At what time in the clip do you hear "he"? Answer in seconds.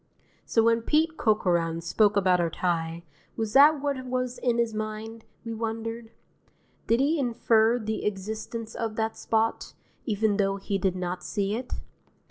6.99-7.19, 10.57-10.79